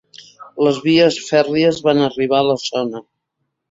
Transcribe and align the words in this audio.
Les 0.67 0.79
vies 0.85 1.19
fèrries 1.27 1.85
van 1.91 2.05
arribar 2.09 2.43
a 2.43 2.51
la 2.53 2.61
zona. 2.67 3.09